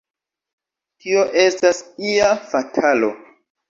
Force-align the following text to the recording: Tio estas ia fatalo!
Tio 1.05 1.27
estas 1.43 1.85
ia 2.11 2.35
fatalo! 2.51 3.17